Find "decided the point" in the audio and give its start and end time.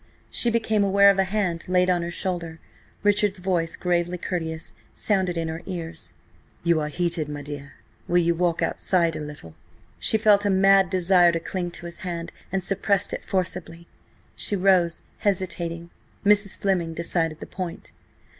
16.95-17.91